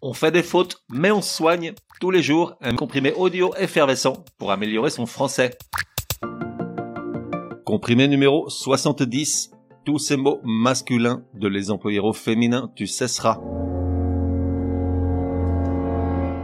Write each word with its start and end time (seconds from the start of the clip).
On 0.00 0.12
fait 0.12 0.30
des 0.30 0.44
fautes, 0.44 0.84
mais 0.88 1.10
on 1.10 1.20
soigne 1.20 1.72
tous 2.00 2.12
les 2.12 2.22
jours 2.22 2.54
un 2.60 2.76
comprimé 2.76 3.12
audio 3.14 3.52
effervescent 3.58 4.24
pour 4.38 4.52
améliorer 4.52 4.90
son 4.90 5.06
français. 5.06 5.58
Comprimé 7.64 8.06
numéro 8.06 8.48
70. 8.48 9.50
Tous 9.84 9.98
ces 9.98 10.16
mots 10.16 10.38
masculins 10.44 11.24
de 11.34 11.48
les 11.48 11.72
employer 11.72 11.98
au 11.98 12.12
féminin, 12.12 12.70
tu 12.76 12.86
cesseras. 12.86 13.40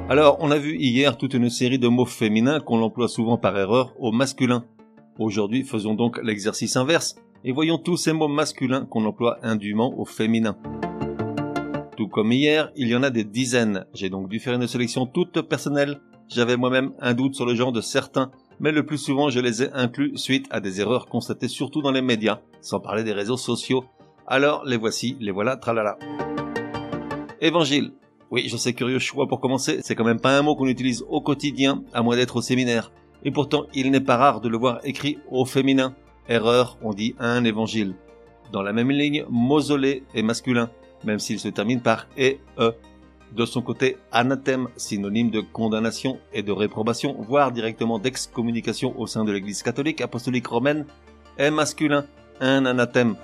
Alors, 0.08 0.38
on 0.40 0.50
a 0.50 0.58
vu 0.58 0.76
hier 0.76 1.16
toute 1.16 1.34
une 1.34 1.48
série 1.48 1.78
de 1.78 1.86
mots 1.86 2.06
féminins 2.06 2.58
qu'on 2.58 2.82
emploie 2.82 3.08
souvent 3.08 3.38
par 3.38 3.56
erreur 3.56 3.94
au 4.00 4.10
masculin. 4.10 4.64
Aujourd'hui, 5.20 5.62
faisons 5.62 5.94
donc 5.94 6.18
l'exercice 6.24 6.74
inverse 6.74 7.14
et 7.44 7.52
voyons 7.52 7.78
tous 7.78 7.98
ces 7.98 8.12
mots 8.12 8.26
masculins 8.26 8.84
qu'on 8.84 9.04
emploie 9.04 9.38
indûment 9.42 9.96
au 9.96 10.04
féminin. 10.04 10.56
Tout 11.96 12.08
comme 12.08 12.32
hier, 12.32 12.72
il 12.74 12.88
y 12.88 12.96
en 12.96 13.04
a 13.04 13.10
des 13.10 13.22
dizaines. 13.22 13.86
J'ai 13.94 14.10
donc 14.10 14.28
dû 14.28 14.40
faire 14.40 14.54
une 14.54 14.66
sélection 14.66 15.06
toute 15.06 15.42
personnelle. 15.42 16.00
J'avais 16.28 16.56
moi-même 16.56 16.92
un 17.00 17.14
doute 17.14 17.36
sur 17.36 17.46
le 17.46 17.54
genre 17.54 17.70
de 17.70 17.80
certains, 17.80 18.32
mais 18.58 18.72
le 18.72 18.84
plus 18.84 18.98
souvent 18.98 19.30
je 19.30 19.38
les 19.38 19.62
ai 19.62 19.70
inclus 19.72 20.16
suite 20.16 20.46
à 20.50 20.58
des 20.58 20.80
erreurs 20.80 21.06
constatées 21.06 21.46
surtout 21.46 21.82
dans 21.82 21.92
les 21.92 22.02
médias, 22.02 22.40
sans 22.60 22.80
parler 22.80 23.04
des 23.04 23.12
réseaux 23.12 23.36
sociaux. 23.36 23.84
Alors 24.26 24.64
les 24.64 24.76
voici, 24.76 25.16
les 25.20 25.30
voilà, 25.30 25.56
tralala. 25.56 25.96
Évangile. 27.40 27.92
Oui, 28.32 28.48
je 28.48 28.56
sais 28.56 28.72
curieux 28.72 28.98
choix 28.98 29.28
pour 29.28 29.40
commencer, 29.40 29.78
c'est 29.82 29.94
quand 29.94 30.04
même 30.04 30.20
pas 30.20 30.36
un 30.36 30.42
mot 30.42 30.56
qu'on 30.56 30.66
utilise 30.66 31.04
au 31.08 31.20
quotidien, 31.20 31.84
à 31.92 32.02
moins 32.02 32.16
d'être 32.16 32.36
au 32.36 32.42
séminaire. 32.42 32.90
Et 33.22 33.30
pourtant, 33.30 33.66
il 33.72 33.92
n'est 33.92 34.00
pas 34.00 34.16
rare 34.16 34.40
de 34.40 34.48
le 34.48 34.58
voir 34.58 34.80
écrit 34.82 35.18
au 35.30 35.44
féminin. 35.44 35.94
Erreur, 36.28 36.76
on 36.82 36.92
dit 36.92 37.14
un 37.20 37.44
évangile. 37.44 37.94
Dans 38.50 38.62
la 38.62 38.72
même 38.72 38.90
ligne, 38.90 39.24
mausolée 39.28 40.02
est 40.14 40.22
masculin 40.22 40.70
même 41.04 41.18
s'il 41.18 41.38
se 41.38 41.48
termine 41.48 41.80
par 41.80 42.06
e. 42.18 42.36
De 43.32 43.46
son 43.46 43.62
côté, 43.62 43.96
anathème, 44.12 44.68
synonyme 44.76 45.30
de 45.30 45.40
condamnation 45.40 46.18
et 46.32 46.42
de 46.42 46.52
réprobation, 46.52 47.16
voire 47.18 47.50
directement 47.50 47.98
d'excommunication 47.98 48.94
au 48.98 49.08
sein 49.08 49.24
de 49.24 49.32
l'Église 49.32 49.64
catholique 49.64 50.00
apostolique 50.00 50.46
romaine, 50.46 50.86
est 51.36 51.50
masculin, 51.50 52.06
un 52.40 52.64
anathème. 52.64 53.16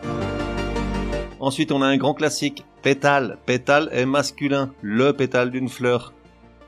Ensuite, 1.39 1.71
on 1.71 1.81
a 1.81 1.87
un 1.87 1.97
grand 1.97 2.15
classique, 2.15 2.65
pétale. 2.83 3.39
Pétale 3.47 3.89
est 3.93 4.05
masculin, 4.05 4.73
le 4.83 5.13
pétale 5.13 5.51
d'une 5.51 5.69
fleur. 5.69 6.13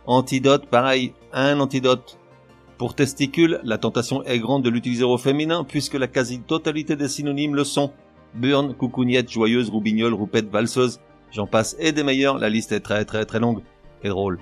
Antidote, 0.06 0.66
pareil, 0.66 1.12
un 1.32 1.58
antidote. 1.58 2.18
Pour 2.78 2.94
testicule, 2.94 3.60
la 3.64 3.78
tentation 3.78 4.22
est 4.24 4.38
grande 4.38 4.62
de 4.62 4.70
l'utiliser 4.70 5.04
au 5.04 5.18
féminin 5.18 5.64
puisque 5.64 5.94
la 5.94 6.06
quasi-totalité 6.06 6.96
des 6.96 7.08
synonymes 7.08 7.54
le 7.54 7.64
sont. 7.64 7.92
Burn, 8.34 8.74
coucougnette, 8.74 9.30
joyeuse, 9.30 9.68
roubignole, 9.68 10.14
roupette, 10.14 10.48
valseuse, 10.48 11.00
j'en 11.32 11.46
passe 11.46 11.76
et 11.78 11.92
des 11.92 12.04
meilleurs, 12.04 12.38
la 12.38 12.48
liste 12.48 12.72
est 12.72 12.80
très 12.80 13.04
très 13.04 13.24
très 13.24 13.40
longue 13.40 13.62
et 14.02 14.08
drôle. 14.08 14.38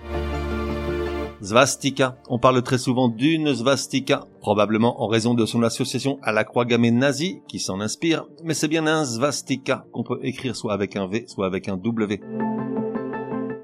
Svastika. 1.42 2.18
On 2.28 2.38
parle 2.38 2.62
très 2.62 2.76
souvent 2.76 3.08
d'une 3.08 3.54
svastika, 3.54 4.26
probablement 4.40 5.02
en 5.02 5.06
raison 5.06 5.32
de 5.32 5.46
son 5.46 5.62
association 5.62 6.18
à 6.22 6.32
la 6.32 6.44
croix 6.44 6.66
gammée 6.66 6.90
nazie 6.90 7.40
qui 7.48 7.58
s'en 7.58 7.80
inspire, 7.80 8.26
mais 8.44 8.52
c'est 8.52 8.68
bien 8.68 8.86
un 8.86 9.04
svastika 9.06 9.86
qu'on 9.92 10.02
peut 10.02 10.20
écrire 10.22 10.54
soit 10.54 10.74
avec 10.74 10.96
un 10.96 11.06
V, 11.06 11.24
soit 11.26 11.46
avec 11.46 11.68
un 11.68 11.78
W. 11.78 12.20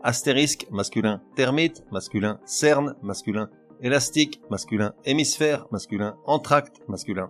Astérisque, 0.02 0.66
masculin. 0.70 1.20
Termite, 1.34 1.84
masculin. 1.90 2.38
Cerne, 2.46 2.94
masculin. 3.02 3.50
Élastique, 3.82 4.40
masculin. 4.50 4.94
Hémisphère, 5.04 5.66
masculin. 5.70 6.16
Entracte, 6.24 6.80
masculin. 6.88 7.28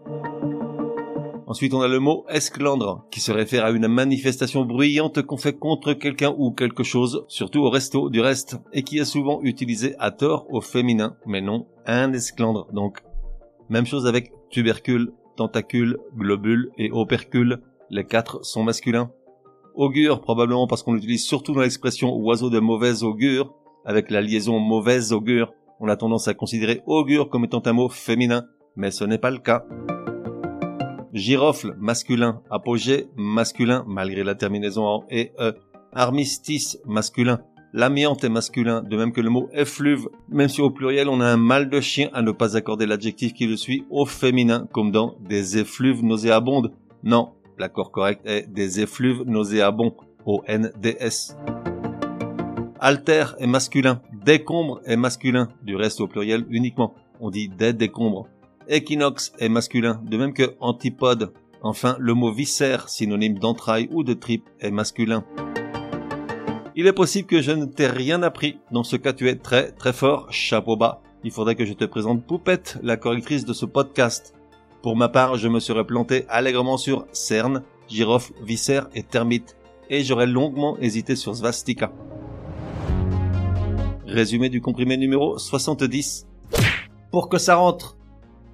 Ensuite, 1.48 1.74
on 1.74 1.80
a 1.80 1.86
le 1.86 2.00
mot 2.00 2.24
esclandre, 2.28 3.04
qui 3.12 3.20
se 3.20 3.30
réfère 3.30 3.64
à 3.64 3.70
une 3.70 3.86
manifestation 3.86 4.64
bruyante 4.64 5.22
qu'on 5.22 5.36
fait 5.36 5.56
contre 5.56 5.92
quelqu'un 5.92 6.34
ou 6.36 6.50
quelque 6.50 6.82
chose, 6.82 7.24
surtout 7.28 7.60
au 7.60 7.70
resto 7.70 8.10
du 8.10 8.20
reste, 8.20 8.56
et 8.72 8.82
qui 8.82 8.98
est 8.98 9.04
souvent 9.04 9.40
utilisé 9.42 9.94
à 10.00 10.10
tort 10.10 10.46
au 10.50 10.60
féminin, 10.60 11.16
mais 11.24 11.40
non, 11.40 11.68
un 11.86 12.12
esclandre 12.12 12.66
donc. 12.72 12.98
Même 13.68 13.86
chose 13.86 14.08
avec 14.08 14.32
tubercule, 14.50 15.12
tentacule, 15.36 15.98
globule 16.16 16.70
et 16.78 16.90
opercule, 16.90 17.60
les 17.90 18.04
quatre 18.04 18.44
sont 18.44 18.64
masculins. 18.64 19.12
Augure, 19.76 20.22
probablement 20.22 20.66
parce 20.66 20.82
qu'on 20.82 20.94
l'utilise 20.94 21.24
surtout 21.24 21.52
dans 21.52 21.60
l'expression 21.60 22.12
oiseau 22.16 22.50
de 22.50 22.58
mauvaise 22.58 23.04
augure, 23.04 23.54
avec 23.84 24.10
la 24.10 24.20
liaison 24.20 24.58
mauvaise 24.58 25.12
augure, 25.12 25.52
on 25.78 25.88
a 25.88 25.96
tendance 25.96 26.26
à 26.26 26.34
considérer 26.34 26.82
augure 26.86 27.28
comme 27.28 27.44
étant 27.44 27.62
un 27.66 27.72
mot 27.72 27.88
féminin, 27.88 28.46
mais 28.74 28.90
ce 28.90 29.04
n'est 29.04 29.18
pas 29.18 29.30
le 29.30 29.38
cas. 29.38 29.64
Girofle 31.16 31.74
masculin, 31.78 32.42
apogée 32.50 33.08
masculin 33.16 33.84
malgré 33.88 34.22
la 34.22 34.34
terminaison 34.34 34.84
en 34.84 35.04
e, 35.10 35.30
e. 35.40 35.54
Armistice 35.94 36.78
masculin, 36.84 37.40
l'amiante 37.72 38.22
est 38.24 38.28
masculin, 38.28 38.82
de 38.82 38.96
même 38.98 39.12
que 39.12 39.22
le 39.22 39.30
mot 39.30 39.48
effluve, 39.54 40.10
même 40.28 40.50
si 40.50 40.60
au 40.60 40.68
pluriel 40.68 41.08
on 41.08 41.22
a 41.22 41.26
un 41.26 41.38
mal 41.38 41.70
de 41.70 41.80
chien 41.80 42.10
à 42.12 42.20
ne 42.20 42.32
pas 42.32 42.54
accorder 42.54 42.84
l'adjectif 42.84 43.32
qui 43.32 43.46
le 43.46 43.56
suit 43.56 43.86
au 43.88 44.04
féminin, 44.04 44.68
comme 44.72 44.90
dans 44.90 45.16
des 45.26 45.56
effluves 45.56 46.04
nauséabondes. 46.04 46.74
Non, 47.02 47.32
l'accord 47.58 47.92
correct 47.92 48.20
est 48.26 48.46
des 48.52 48.80
effluves 48.80 49.22
nauséabonds, 49.24 49.94
au 50.26 50.42
NDS. 50.46 51.34
Alter 52.78 53.24
est 53.38 53.46
masculin, 53.46 54.02
décombre 54.22 54.82
est 54.84 54.98
masculin, 54.98 55.48
du 55.62 55.76
reste 55.76 56.02
au 56.02 56.08
pluriel 56.08 56.44
uniquement. 56.50 56.92
On 57.20 57.30
dit 57.30 57.48
des 57.48 57.72
décombres. 57.72 58.28
Équinoxe 58.68 59.32
est 59.38 59.48
masculin, 59.48 60.02
de 60.04 60.16
même 60.16 60.32
que 60.32 60.56
antipode. 60.58 61.32
Enfin, 61.62 61.96
le 62.00 62.14
mot 62.14 62.32
viscère, 62.32 62.88
synonyme 62.88 63.38
d'entraille 63.38 63.88
ou 63.92 64.02
de 64.02 64.12
tripe, 64.12 64.48
est 64.60 64.72
masculin. 64.72 65.24
Il 66.74 66.88
est 66.88 66.92
possible 66.92 67.28
que 67.28 67.40
je 67.40 67.52
ne 67.52 67.64
t'ai 67.64 67.86
rien 67.86 68.24
appris. 68.24 68.58
Dans 68.72 68.82
ce 68.82 68.96
cas, 68.96 69.12
tu 69.12 69.28
es 69.28 69.36
très 69.36 69.70
très 69.70 69.92
fort. 69.92 70.32
Chapeau 70.32 70.76
bas. 70.76 71.00
Il 71.22 71.30
faudrait 71.30 71.54
que 71.54 71.64
je 71.64 71.74
te 71.74 71.84
présente 71.84 72.24
Poupette, 72.26 72.78
la 72.82 72.96
correctrice 72.96 73.44
de 73.44 73.52
ce 73.52 73.66
podcast. 73.66 74.34
Pour 74.82 74.96
ma 74.96 75.08
part, 75.08 75.36
je 75.36 75.46
me 75.46 75.60
serais 75.60 75.86
planté 75.86 76.26
allègrement 76.28 76.76
sur 76.76 77.06
cerne, 77.12 77.62
girofle, 77.88 78.32
viscère 78.42 78.88
et 78.94 79.04
termite. 79.04 79.56
Et 79.90 80.02
j'aurais 80.02 80.26
longuement 80.26 80.76
hésité 80.78 81.14
sur 81.14 81.36
svastika. 81.36 81.92
Résumé 84.06 84.48
du 84.48 84.60
comprimé 84.60 84.96
numéro 84.96 85.38
70. 85.38 86.26
Pour 87.12 87.28
que 87.28 87.38
ça 87.38 87.54
rentre, 87.54 87.96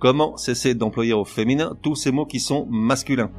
Comment 0.03 0.37
cesser 0.37 0.75
d'employer 0.75 1.13
au 1.13 1.25
féminin 1.25 1.77
tous 1.81 1.95
ces 1.95 2.11
mots 2.11 2.27
qui 2.27 2.41
sont 2.41 2.67
masculins? 2.69 3.31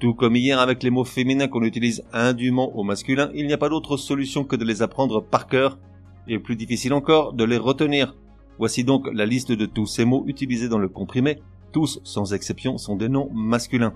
Tout 0.00 0.14
comme 0.14 0.36
hier 0.36 0.58
avec 0.58 0.82
les 0.82 0.88
mots 0.88 1.04
féminins 1.04 1.48
qu'on 1.48 1.64
utilise 1.64 2.02
indûment 2.14 2.74
au 2.74 2.82
masculin, 2.82 3.30
il 3.34 3.46
n'y 3.46 3.52
a 3.52 3.58
pas 3.58 3.68
d'autre 3.68 3.98
solution 3.98 4.44
que 4.44 4.56
de 4.56 4.64
les 4.64 4.80
apprendre 4.80 5.22
par 5.22 5.46
cœur, 5.46 5.78
et 6.28 6.38
plus 6.38 6.56
difficile 6.56 6.94
encore, 6.94 7.34
de 7.34 7.44
les 7.44 7.58
retenir. 7.58 8.16
Voici 8.58 8.84
donc 8.84 9.06
la 9.12 9.26
liste 9.26 9.52
de 9.52 9.66
tous 9.66 9.84
ces 9.84 10.06
mots 10.06 10.24
utilisés 10.26 10.70
dans 10.70 10.78
le 10.78 10.88
comprimé, 10.88 11.42
tous 11.72 12.00
sans 12.04 12.32
exception 12.32 12.78
sont 12.78 12.96
des 12.96 13.10
noms 13.10 13.28
masculins. 13.34 13.92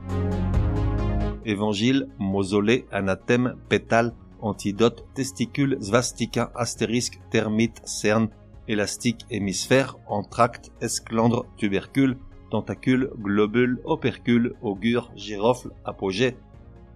Évangile, 1.47 2.09
mausolée, 2.19 2.85
anathème, 2.93 3.55
pétale, 3.71 4.13
antidote, 4.43 5.07
testicule, 5.15 5.79
svastika, 5.81 6.53
astérisque, 6.55 7.21
termite, 7.31 7.81
cerne, 7.87 8.29
élastique, 8.69 9.27
hémisphère, 9.31 9.97
entracte, 10.07 10.71
esclandre, 10.81 11.47
tubercule, 11.57 12.17
tentacule, 12.51 13.11
globule, 13.19 13.81
opercule, 13.85 14.55
augure, 14.63 15.11
girofle, 15.17 15.71
apogée, 15.85 16.37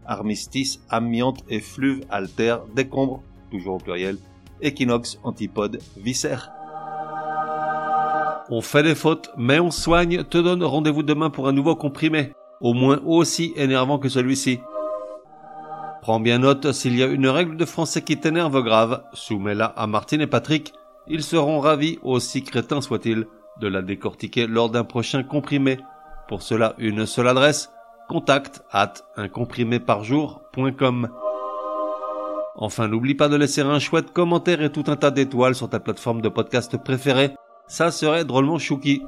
armistice, 0.06 0.80
amiante, 0.88 1.44
effluve, 1.48 2.04
alter, 2.10 2.56
décombre, 2.74 3.22
toujours 3.50 3.76
au 3.76 3.78
pluriel, 3.78 4.18
équinoxe, 4.60 5.18
antipode, 5.24 5.80
viscère. 5.96 6.52
On 8.48 8.60
fait 8.60 8.84
des 8.84 8.94
fautes, 8.94 9.30
mais 9.36 9.58
on 9.58 9.72
soigne, 9.72 10.22
te 10.24 10.38
donne 10.38 10.62
rendez-vous 10.62 11.02
demain 11.02 11.30
pour 11.30 11.48
un 11.48 11.52
nouveau 11.52 11.74
comprimé, 11.74 12.32
au 12.60 12.74
moins 12.74 13.00
aussi 13.04 13.52
énervant 13.56 13.98
que 13.98 14.08
celui-ci. 14.08 14.60
Prends 16.00 16.20
bien 16.20 16.38
note, 16.38 16.70
s'il 16.70 16.96
y 16.96 17.02
a 17.02 17.06
une 17.06 17.26
règle 17.26 17.56
de 17.56 17.64
français 17.64 18.02
qui 18.02 18.16
t'énerve 18.20 18.62
grave, 18.62 19.02
soumets-la 19.12 19.66
à 19.66 19.88
Martine 19.88 20.20
et 20.20 20.28
Patrick, 20.28 20.72
ils 21.08 21.22
seront 21.22 21.60
ravis, 21.60 21.98
aussi 22.02 22.42
crétins 22.42 22.80
soient-ils, 22.80 23.26
de 23.60 23.68
la 23.68 23.82
décortiquer 23.82 24.46
lors 24.46 24.70
d'un 24.70 24.84
prochain 24.84 25.22
comprimé. 25.22 25.78
Pour 26.28 26.42
cela, 26.42 26.74
une 26.78 27.06
seule 27.06 27.28
adresse, 27.28 27.70
contact 28.08 28.62
at 28.70 28.94
uncompriméparjour.com. 29.16 31.08
Enfin, 32.56 32.88
n'oublie 32.88 33.14
pas 33.14 33.28
de 33.28 33.36
laisser 33.36 33.60
un 33.60 33.78
chouette 33.78 34.12
commentaire 34.12 34.62
et 34.62 34.72
tout 34.72 34.84
un 34.86 34.96
tas 34.96 35.10
d'étoiles 35.10 35.54
sur 35.54 35.68
ta 35.68 35.78
plateforme 35.80 36.22
de 36.22 36.28
podcast 36.28 36.76
préférée. 36.82 37.34
Ça 37.66 37.90
serait 37.90 38.24
drôlement 38.24 38.58
chouki. 38.58 39.02